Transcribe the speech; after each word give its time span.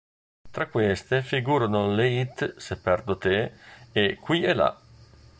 Tra 0.49 0.65
queste 0.67 1.21
figurano 1.21 1.93
le 1.93 2.07
hit 2.07 2.55
"Se 2.57 2.75
perdo 2.85 3.19
te" 3.19 3.53
e 3.91 4.15
"Qui 4.19 4.41
e 4.43 4.53
là". 4.55 4.75